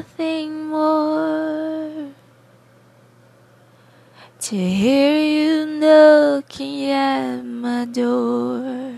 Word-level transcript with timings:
nothing 0.00 0.64
more 0.68 2.08
to 4.38 4.56
hear 4.56 5.14
you 5.20 5.66
knocking 5.66 6.90
at 6.90 7.42
my 7.42 7.84
door. 7.84 8.94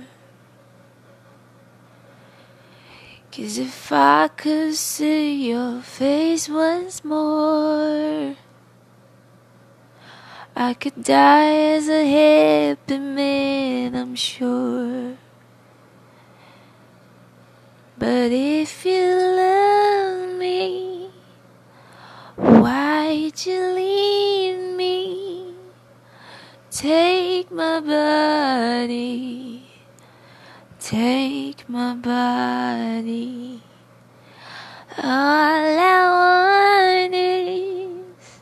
Cause 3.33 3.59
if 3.59 3.91
I 3.91 4.29
could 4.29 4.77
see 4.77 5.51
your 5.51 5.83
face 5.83 6.49
once 6.49 7.05
more, 7.05 8.37
I 10.55 10.75
could 10.75 11.03
die 11.03 11.57
as 11.75 11.89
a 11.89 12.05
happy 12.07 12.99
man, 12.99 13.97
I'm 13.97 14.15
sure. 14.15 15.17
But 17.99 18.31
if 18.31 18.87
you 18.87 19.03
love 19.37 19.52
why'd 23.33 23.47
you 23.47 23.75
leave 23.75 24.77
me? 24.77 25.55
Take 26.71 27.51
my 27.51 27.81
body, 27.81 29.67
take 30.79 31.69
my 31.69 31.95
body. 31.95 33.63
All 34.99 35.05
I 35.05 37.01
want 37.01 37.15
is, 37.15 38.41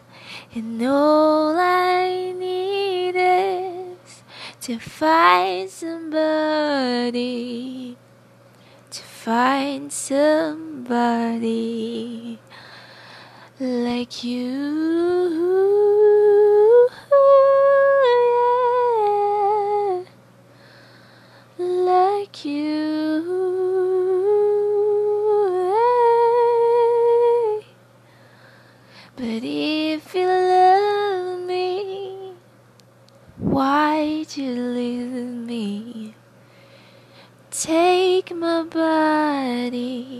and 0.54 0.82
all 0.82 1.56
I 1.56 2.32
need 2.32 3.14
is 3.16 4.22
to 4.62 4.78
find 4.78 5.70
somebody, 5.70 7.16
to 8.90 9.02
find 9.02 9.92
somebody 9.92 11.40
like 14.00 14.24
you. 14.24 14.48
yeah. 19.92 20.04
Like 21.58 22.44
you. 22.46 22.80
yeah. 27.56 27.66
But 29.16 29.42
if 29.44 30.14
you 30.14 30.26
love 30.26 31.40
me, 31.46 32.32
why'd 33.36 34.34
you 34.34 34.52
leave 34.78 35.12
me? 35.50 36.14
Take 37.50 38.34
my 38.34 38.62
body, 38.62 40.19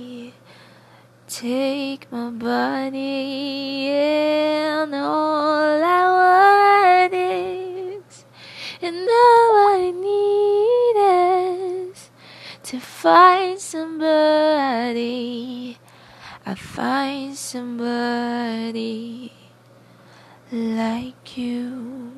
take 1.41 2.12
my 2.12 2.28
body, 2.28 3.88
and 3.88 4.94
all 4.94 5.83
I 5.83 6.05
want 6.20 7.14
is, 7.14 8.27
and 8.83 9.08
all 9.08 9.56
I 9.72 9.91
need 9.91 10.96
is 11.88 12.11
to 12.64 12.78
find 12.78 13.58
somebody. 13.58 14.18
I 16.44 16.55
find 16.55 17.34
somebody 17.34 19.33
like 20.52 21.38
you. 21.38 22.12